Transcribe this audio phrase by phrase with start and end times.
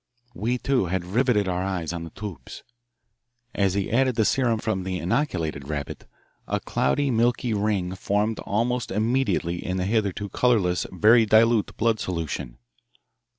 [0.33, 2.63] We, too, had riveted our eyes on the tubes.
[3.53, 6.07] As he added the serum from the inoculated rabbit,
[6.47, 12.57] a cloudy milky ring formed almost immediately in the hitherto colourless, very dilute blood solution.